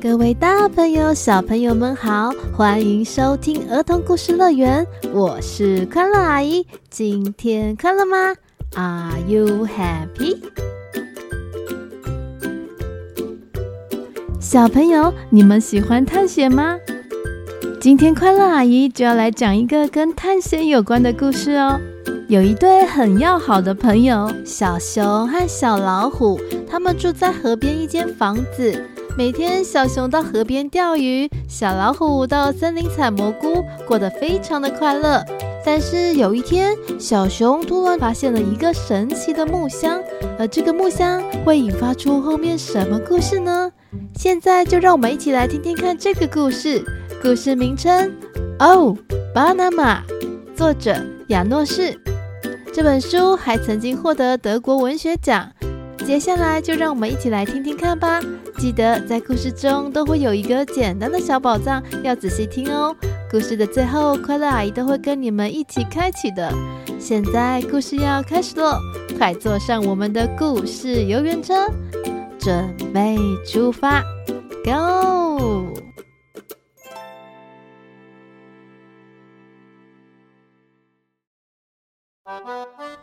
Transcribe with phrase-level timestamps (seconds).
[0.00, 6.64] 各位大朋友、小朋友们好，欢迎收听儿童故事乐园，我是快乐阿姨。
[6.88, 8.16] 今天快乐吗
[8.76, 10.38] ？Are you happy？
[14.40, 16.78] 小朋友，你们喜欢探险吗？
[17.80, 21.80] 今天快乐阿姨就要来讲一个跟探险有关的故事哦。
[22.28, 26.40] 有一对很要好的朋友，小熊和小老虎，
[26.70, 28.80] 他们住在河边一间房子。
[29.18, 35.20] 每天，小熊到河边钓鱼，小老虎到森林采蘑菇，过得非常的快乐。
[35.66, 40.00] 但是有一天，小熊突然发现了一个神奇的木箱，
[40.38, 43.72] 而这个木箱会引发出后面什么故事呢？
[44.14, 46.80] 现在就让我们一起来听听看这个故事。
[47.20, 48.14] 故事名称：
[48.60, 48.96] 哦，
[49.34, 50.00] 巴拿马，
[50.54, 50.94] 作者
[51.30, 51.92] 亚诺士。
[52.72, 55.50] 这本书还曾经获得德国文学奖。
[56.06, 58.20] 接下来就让我们一起来听听看吧。
[58.58, 62.94] 记得在故事中都会有一个简单的小宝藏，要仔细听哦。
[63.30, 66.52] 故事的最后，快乐阿姨都会跟你们一起开启的。
[66.98, 68.76] 现在故事要开始喽，
[69.16, 71.70] 快坐上我们的故事游园车，
[72.40, 73.16] 准备
[73.46, 74.02] 出发
[74.64, 75.72] ，Go！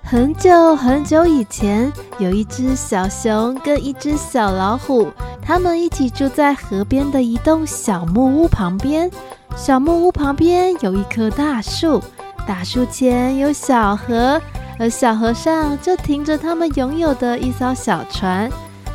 [0.03, 5.11] 很久很久以前，有一只小熊跟一只小老虎，
[5.45, 9.09] 他们一起住在河边的一栋小木屋旁边。
[9.55, 12.01] 小木屋旁边有一棵大树，
[12.47, 14.41] 大树前有小河，
[14.79, 18.49] 而小河上就停着他们拥有的一艘小船。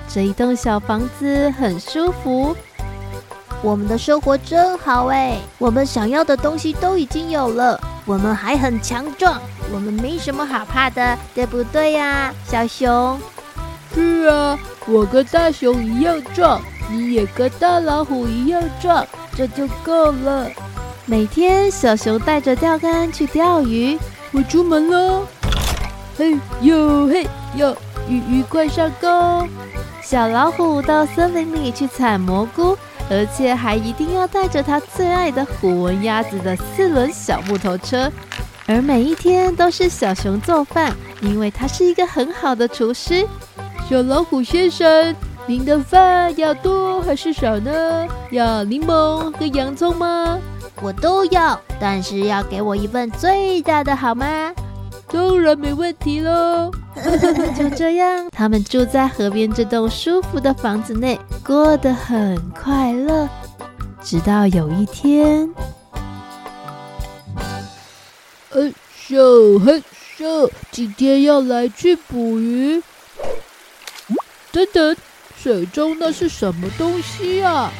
[0.09, 2.55] 这一栋小房子很舒服，
[3.63, 5.39] 我们的生活真好哎！
[5.57, 9.41] 我们想要的东西都已经有了，我们还很强壮。
[9.73, 13.21] 我们没什么好怕的，对不对呀，小熊？
[13.95, 14.59] 是啊，
[14.93, 16.61] 我跟大熊一样壮，
[16.91, 20.51] 你也跟大老虎一样壮，这就够了。
[21.07, 23.97] 每天，小熊带着钓竿去钓鱼。
[24.33, 25.25] 我出门了，
[26.17, 27.25] 嘿呦嘿
[27.55, 27.77] 呦，
[28.09, 29.47] 鱼鱼快上钩。
[30.03, 32.77] 小老虎到森林里去采蘑菇，
[33.09, 38.11] 而且还一定要带着他最爱的虎纹鸭子的四轮小木头车。
[38.67, 43.25] 而每一天都是小熊做饭，因为他是一个很好的厨师。
[43.91, 45.13] 小老虎先生，
[45.47, 48.07] 您的饭要多还是少呢？
[48.31, 50.39] 要柠檬和洋葱吗？
[50.81, 54.55] 我都要，但是要给我一份最大的好吗？
[55.09, 56.71] 当然没问题喽。
[57.59, 63.29] 就这样，他们住在河边这栋舒服的房子内，过得很快乐。
[64.01, 65.53] 直到有一天。
[68.51, 69.83] 很秀很
[70.17, 72.81] 秀，今天要来去捕鱼。
[74.53, 74.97] 等等，
[75.37, 77.73] 水中那是什么东西啊？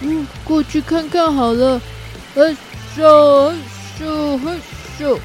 [0.00, 1.80] 嗯，过去看看好了。
[2.34, 2.56] 很
[2.96, 3.58] 秀很
[3.98, 4.60] 秀很
[4.98, 5.18] 秀，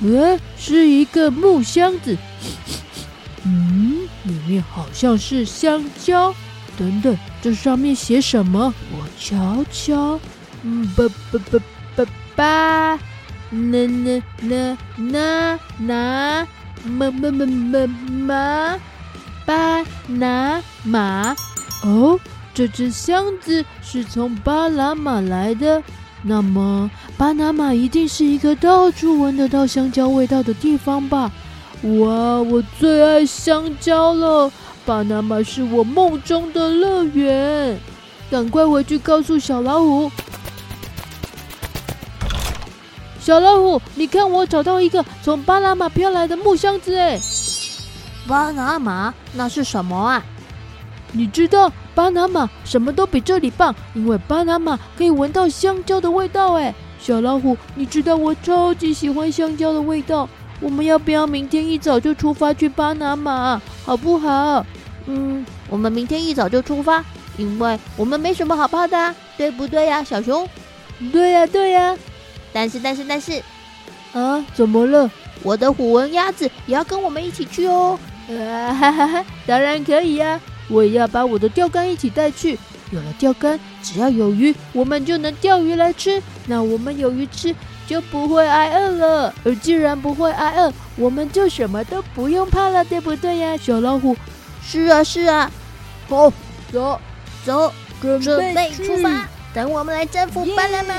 [0.00, 2.16] 嗯，是一个木箱子。
[3.44, 6.34] 嗯，里面好像是香蕉。
[6.76, 8.74] 等等，这上面写什么？
[8.92, 10.18] 我瞧瞧。
[10.62, 11.58] 嗯，巴巴巴
[11.96, 12.04] 巴
[12.36, 12.98] 巴。
[13.50, 16.46] 那那那那那
[16.84, 18.80] 么么么么么
[19.46, 21.36] 巴拿马
[21.82, 22.18] 哦，
[22.54, 25.82] 这只箱子是从巴拿马来的。
[26.22, 31.30] 那么巴拿马一定是一个到处闻得到香蕉味道的地方吧？
[31.82, 34.50] 哇，我最爱香蕉了！
[34.86, 37.78] 巴拿马是我梦中的乐园。
[38.30, 40.10] 赶快回去告诉小老虎。
[43.20, 47.18] 小老虎，你看我找到一个从巴拿马飘来的木箱子哎！
[48.26, 49.12] 巴拿马？
[49.34, 50.22] 那是什么啊？
[51.12, 56.74] 你知道巴拿马什么都比这里棒，因为巴拿马可以闻到香蕉的味道哎！
[56.98, 64.64] 小老虎，你知道我超级喜欢香蕉的味道，我们要不要明天一早就出发去巴拿马，好不好？
[65.06, 67.04] 嗯，我们明天一早就出发，
[67.36, 70.48] 因为我们没什么好怕的，对不对呀，小熊？
[71.12, 71.96] 对呀，对呀。
[72.52, 73.42] 但是但是但是，
[74.14, 75.10] 啊，怎么了？
[75.42, 77.98] 我的虎纹鸭子也要跟我们一起去哦！
[78.28, 80.40] 啊哈哈哈，当然可以呀！
[80.68, 82.58] 我也要把我的钓竿一起带去。
[82.90, 86.22] 有了钓竿，只要有鱼，我们就能钓鱼来吃。
[86.46, 87.54] 那我们有鱼吃，
[87.86, 89.34] 就不会挨饿了。
[89.44, 94.16] 而既然不会挨饿，我们就什么都不用怕了，对不对呀，小老虎？
[94.62, 95.50] 是啊，是啊。
[96.08, 96.32] 好，
[96.72, 97.00] 走
[97.44, 100.94] 走，准备出发，等我们来征服巴拿马。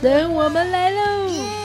[0.00, 1.61] 等我们来喽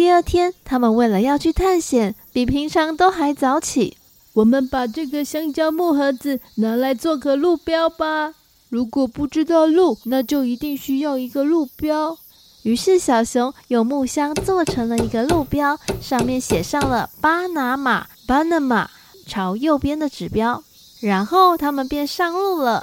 [0.00, 3.98] 第二天，他们为了要去探险，比平常都还早起。
[4.32, 8.32] 我们把这个香蕉木盒子拿来做个路标吧。
[8.70, 12.16] 如果不知道路，那就一定需要一个路标。
[12.62, 18.86] 于是小熊用木箱做成了一个路标，上面写上了巴拿马 （Panama），
[19.26, 20.64] 朝右边的指标。
[21.02, 22.82] 然后他们便上路了。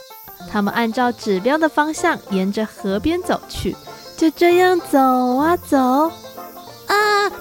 [0.51, 3.75] 他们按照指标的方向，沿着河边走去。
[4.15, 6.11] 就这样走啊走。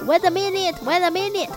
[0.07, 1.49] 啊，Wait a minute，Wait a minute。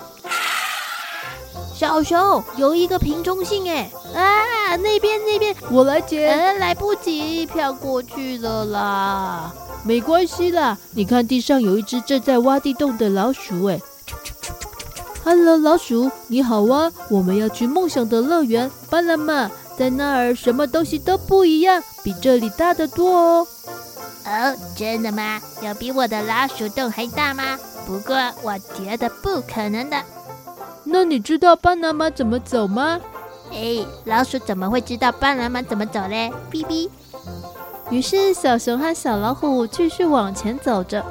[1.75, 6.29] 小熊有一个瓶中信哎，啊，那边那边，我来捡。
[6.29, 9.53] 呃，来不及，飘过去了啦。
[9.83, 13.81] 没关系啦，你看地上有一只正在挖地洞的老鼠哎。
[15.25, 23.47] Hello，老鼠，你好啊，我们要去梦想的乐园巴拿马，在那儿什么东西都不一样，比这里大得多哦。
[24.27, 25.41] 哦，真的吗？
[25.63, 27.59] 有比我的老鼠洞还大吗？
[27.91, 28.15] 不过
[28.45, 30.01] 我觉得不可能的。
[30.85, 33.01] 那你知道巴拿马怎么走吗？
[33.51, 36.33] 哎，老鼠怎么会知道巴拿马怎么走嘞？
[36.53, 36.89] 哔哔。
[37.91, 41.05] 于是小熊和小老虎继续往前走着。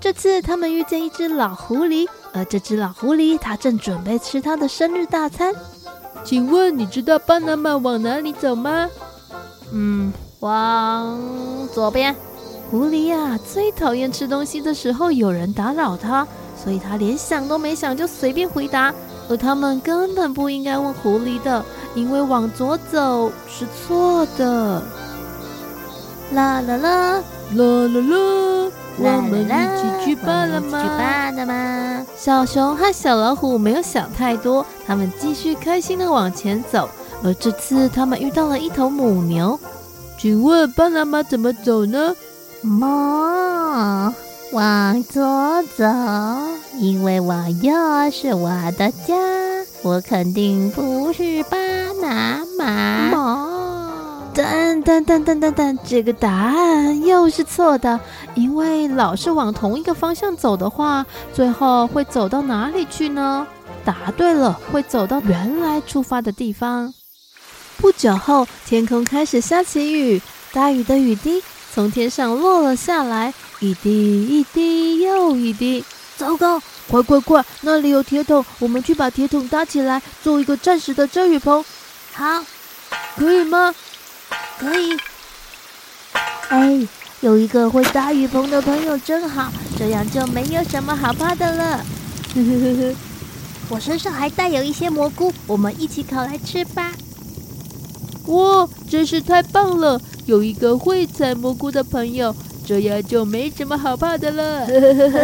[0.00, 5.54] 这次他们遇见一只老狐狸，而这只老狐狸它正准备吃它的生日大餐。
[6.24, 8.90] 请问你知道巴拿马往哪里走吗？
[9.70, 12.16] 嗯，往左边。
[12.70, 16.26] 狐狸呀，最讨厌吃东西的时候有人打扰它。
[16.62, 18.92] 所以它连想都没想就随便回答，
[19.30, 21.64] 而他们根本不应该问狐狸的，
[21.94, 24.82] 因为往左走是错的。
[26.32, 27.22] 啦啦啦啦
[27.54, 30.82] 啦啦，我们一起去巴拿马。
[30.82, 32.06] 去巴拿马。
[32.14, 36.90] 小熊和小老虎没有想太多，他们继续开心的往前走。
[37.24, 39.58] 而这次他们遇到了一头母牛，
[40.18, 42.14] 请问巴拿马怎么走呢？
[42.62, 44.14] 妈。
[44.52, 45.84] 往左走，
[46.80, 47.72] 因为往右
[48.10, 49.14] 是我的家，
[49.82, 51.56] 我肯定不是巴
[52.02, 53.10] 拿马。
[54.34, 58.00] 等等等等等等，这个答案又是错的，
[58.34, 63.46] 因为老是往同一个方向走的话，最后会走到哪里去呢？
[63.84, 66.92] 答对了，会走到原来出发的地方。
[67.76, 70.20] 不久后，天空开始下起雨，
[70.52, 71.42] 大雨的雨滴
[71.74, 73.32] 从天上落了下来。
[73.60, 75.84] 一滴一滴又一滴，
[76.16, 76.60] 糟糕！
[76.88, 81.64] 快快快，那里有铁桶，我们去把铁桶搭起来，做一个暂时的遮雨棚。
[82.12, 82.42] 好，
[83.16, 83.74] 可以吗？
[84.58, 84.96] 可以。
[86.48, 86.88] 哎，
[87.20, 91.84] 有一个会搭雨棚的朋友真好，这样就没有什么好怕的了。
[92.34, 92.94] 呵呵呵呵，
[93.68, 96.90] 我身上还带有一些蘑菇，我们一起烤来吃吧。
[98.26, 100.00] 哇，真是太棒了！
[100.30, 102.32] 有一个会采蘑菇的朋友。
[102.64, 104.64] 这样就没什么好怕的了。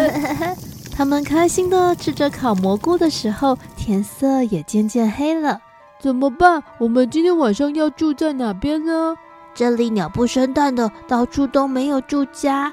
[0.91, 5.61] 他们开心的吃着烤蘑菇的时候，天色也渐渐黑了。
[6.01, 6.61] 怎么办？
[6.79, 9.15] 我们今天晚上要住在哪边呢？
[9.55, 12.73] 这里鸟不生蛋的，到处都没有住家。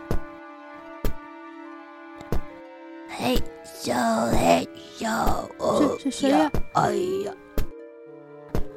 [3.10, 3.38] 嘿
[3.80, 3.94] 咻
[4.32, 5.08] 嘿咻，
[5.60, 6.50] 哦，是谁呀？
[6.74, 6.96] 哎
[7.26, 7.32] 呀！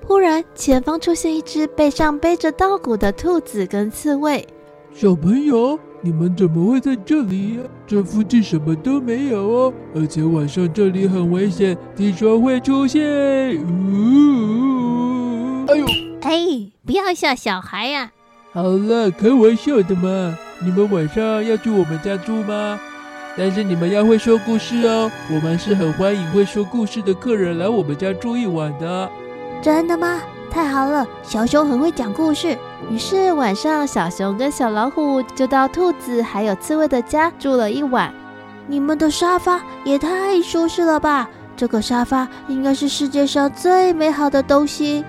[0.06, 4.46] 忽然，前方出现一只背上背着稻谷的兔子跟刺猬。
[4.94, 7.62] 小朋友，你们怎么会在这里呀？
[7.88, 13.60] 这附近什么都没有哦，而且晚上这里很危险，听说会出现。
[13.64, 15.66] 呜！
[15.66, 15.86] 哎呦！
[16.22, 18.12] 哎，不要吓小孩呀！
[18.52, 20.38] 好了，开玩笑的嘛。
[20.64, 22.78] 你们晚上要去我们家住吗？
[23.36, 29.10] 但是你们要会说故事哦，我们是很欢迎会说故事的客人来我们家住一晚的。
[29.62, 30.20] 真的吗？
[30.50, 32.56] 太好了，小熊很会讲故事。
[32.88, 38.12] 于是晚上，小熊跟小老虎就到兔子还有刺猬的家住了一晚。
[38.66, 41.28] 你们的沙发也太舒适了吧！
[41.56, 45.04] 这个沙发应该是世界上最美好的东西。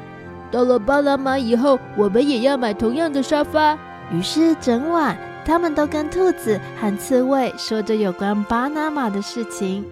[0.52, 3.78] 到了巴拿马以后，我们也要买同样的沙发。
[4.12, 9.86] 于是整晚，他们都跟兔子和刺猬说着有关巴拿马的事情。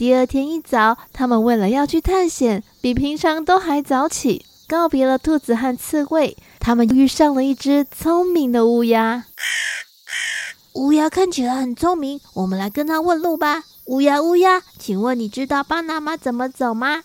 [0.00, 4.46] 第二天一早，他们为了要去探险，比平常都还早起。
[4.66, 9.26] 告别了兔子和刺猬，他们遇上了一只聪明的乌鸦。
[10.72, 13.64] 乌鸦看起来很聪明，我们来跟他问路吧。
[13.88, 17.04] 乌鸦乌鸦，请问你知道巴拿马怎么走吗？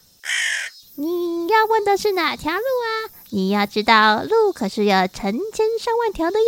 [0.95, 3.11] 你要问的是哪条路啊？
[3.31, 6.45] 你要知道，路可是有成千上万条的哟。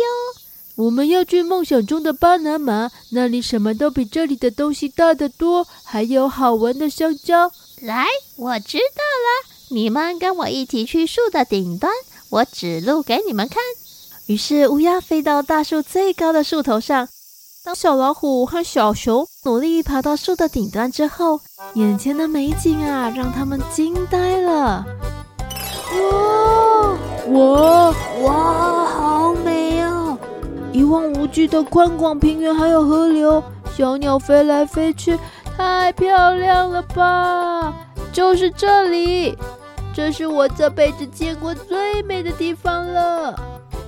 [0.78, 7.50] 我们要去梦想中的巴拿马，那里什么都比这里的东西大得多，还有好玩的香蕉。
[7.80, 8.06] 来，
[8.36, 9.50] 我知道了。
[9.70, 11.92] 你们跟我一起去树的顶端，
[12.30, 13.58] 我指路给你们看。
[14.26, 17.08] 于是乌鸦飞到大树最高的树头上，
[17.64, 21.40] 当小老虎和小熊努力爬到树的顶端之后，
[21.74, 24.86] 眼前的美景啊，让他们惊呆了。
[25.90, 26.96] 哇
[27.32, 28.87] 哇哇！
[30.72, 33.42] 一望无际的宽广平原，还有河流，
[33.74, 35.18] 小鸟飞来飞去，
[35.56, 37.74] 太漂亮了吧！
[38.12, 39.36] 就是这里，
[39.94, 43.38] 这是我这辈子见过最美的地方了。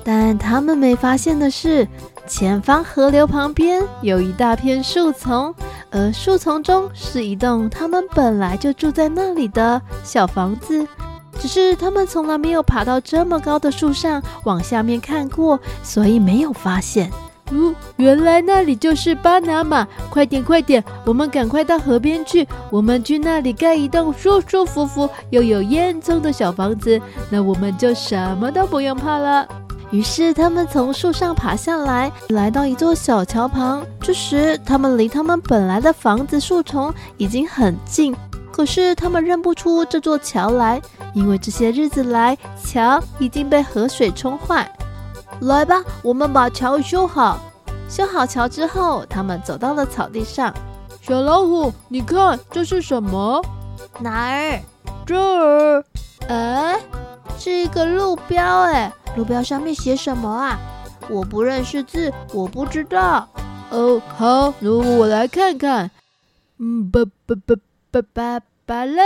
[0.03, 1.87] 但他们没发现的是，
[2.27, 5.55] 前方河流旁边有一大片树丛，
[5.91, 10.87] 而树丛中是一栋他们本来就住在那里的小房子。
[11.41, 17.11] 只是他们从来没有爬到这么高的树上往下面看过，所以没有发现。
[17.53, 19.85] 哦，原来那里就是巴拿马！
[20.09, 22.47] 快点，快点，我们赶快到河边去。
[22.71, 29.49] 我们去那里盖一栋舒舒服服又有烟囱的小房子，那我们就什么都不用怕了。
[29.91, 33.85] 于是他们从树上爬下来，来到一座小桥旁。
[34.01, 38.15] 这时，他们离他们本来的房子树丛已经很近，
[38.61, 40.79] 可是他们认不出这座桥来，
[41.15, 44.71] 因为这些日子来，桥已经被河水冲坏。
[45.41, 47.41] 来吧，我们把桥修好。
[47.89, 50.53] 修好桥之后，他们走到了草地上。
[51.01, 53.43] 小老虎，你看这是什么？
[53.99, 54.61] 哪儿？
[55.07, 55.83] 这儿。
[56.29, 56.79] 哎，
[57.39, 58.93] 是一个路标哎。
[59.17, 60.59] 路标上面写什么啊？
[61.09, 63.27] 我不认识字，我不知道。
[63.71, 65.91] 哦，好，那我来看看。
[66.59, 67.55] 嗯，巴巴巴
[67.91, 68.41] 巴巴
[68.71, 69.03] 巴乐，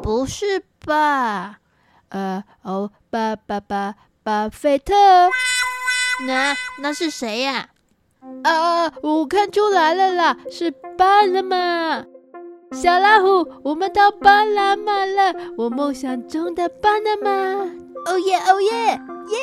[0.00, 1.58] 不是吧？
[2.10, 4.94] 呃，哦，巴巴巴巴菲特。
[6.24, 7.70] 那那是谁呀？
[8.44, 12.04] 啊，我看出来了啦，是巴拉马。
[12.70, 17.28] 小老虎，我们到巴拿马了，我梦想中的巴拿马。
[18.06, 19.38] 哦耶哦耶耶！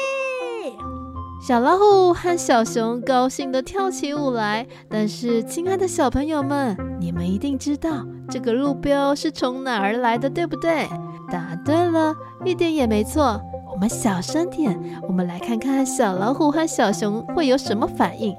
[1.48, 4.68] 小老虎和小熊高兴地跳起舞来。
[4.90, 10.86] 但是，亲爱的小朋友们，你们一定知道这个路标是从哪儿来的，对不对？
[11.32, 12.14] 答对了，
[12.44, 13.42] 一点也没错。
[13.72, 14.78] 我们小声点，
[15.08, 18.36] 我们来看看小老虎和小熊会有什么反应。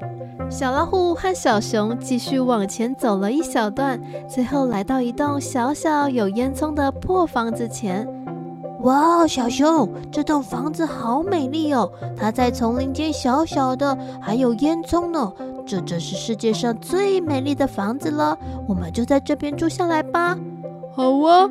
[0.51, 3.99] 小老虎和小熊继续往前走了一小段，
[4.29, 8.07] 最后来到一栋小小有烟囱的破房子前。
[8.81, 11.91] 哇，小熊，这栋房子好美丽哦！
[12.17, 15.33] 它在丛林间小小的，还有烟囱呢。
[15.67, 20.39] 这真是世界上最美丽的房子了，我们就在这边住下来吧。
[20.95, 21.51] 好啊！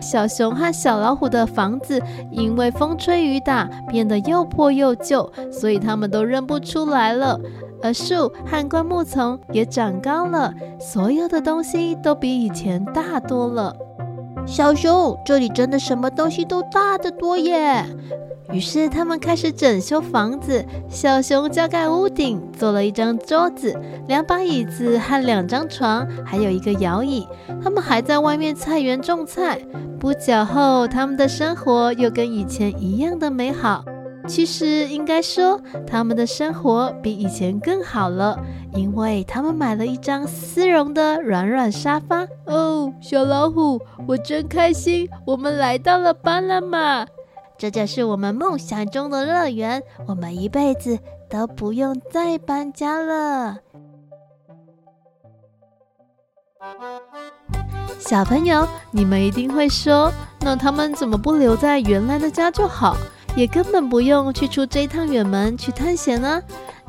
[0.00, 7.40] 小熊和小老虎的房子因为风吹雨打，变得又破又旧，所以他们都认不出来了。
[7.82, 13.74] 而树和灌木丛也长高了，所有的东西都比以前大多了。
[14.46, 17.84] 小熊，这里真的什么东西都大得多耶！
[18.52, 20.64] 于是他们开始整修房子。
[20.88, 23.76] 小熊加盖屋顶，做了一张桌子、
[24.06, 27.26] 两把椅子和两张床，还有一个摇椅。
[27.60, 29.60] 他们还在外面菜园种菜。
[29.98, 33.84] 不久后，他们的生活又跟以前一样的美好。
[34.26, 38.38] 其实应该说，他们的生活比以前更好了，
[38.74, 42.26] 因为他们买了一张丝绒的软软沙发。
[42.46, 45.08] 哦，小老虎，我真开心！
[45.24, 47.06] 我们来到了巴拿马，
[47.56, 50.98] 这就是我们梦想中的乐园，我们一辈子
[51.30, 53.58] 都不用再搬家了。
[57.98, 62.96] 小朋友，你们一定会说，那他们怎么不留在原来的家就好？
[63.36, 66.42] 也根本不用去出这趟远门去探险呢。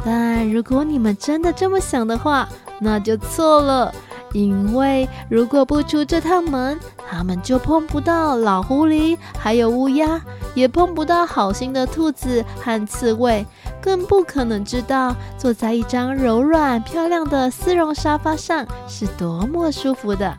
[0.03, 2.49] 但如果你们真的这么想的话，
[2.79, 3.93] 那就错了。
[4.33, 6.77] 因为如果不出这趟门，
[7.09, 10.21] 他们就碰不到老狐狸，还有乌鸦，
[10.53, 13.45] 也碰不到好心的兔子和刺猬，
[13.81, 20.37] 更不可能知道坐在一张柔软漂亮的丝绒沙发上是多么舒服的。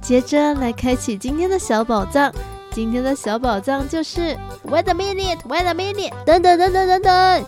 [0.00, 2.32] 接着来开启今天的小宝藏。
[2.76, 7.46] 今天的小宝藏就是，Wait a minute，Wait a minute，等等等等等等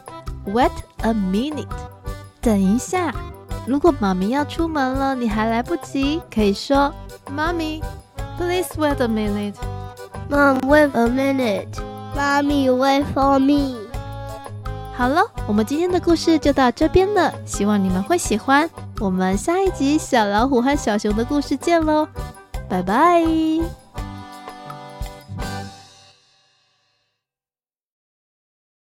[0.55, 0.71] ，Wait
[1.03, 1.69] a minute，
[2.41, 3.15] 等一下。
[3.67, 6.91] 如果妈咪要出门了，你还来不及，可以说，
[7.31, 7.83] 妈咪
[8.39, 13.77] ，Please wait a minute，Mom，wait a minute，Mommy，wait for me。
[14.97, 18.71] 好了，我们今天的故事就到这边了，希望你们会喜欢。
[18.99, 22.09] 我们下一集小老虎和小熊的故事见喽，
[22.67, 23.23] 拜拜。